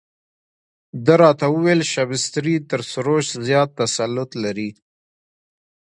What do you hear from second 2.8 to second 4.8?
سروش زیات تسلط لري.